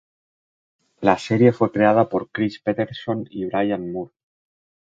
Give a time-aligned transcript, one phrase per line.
[1.03, 4.11] La serie fue creada por Chris Peterson y Bryan Moore.